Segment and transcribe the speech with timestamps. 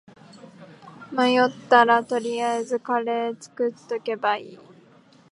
[1.11, 4.59] 迷ったら取りあえずカレー作っとけばいい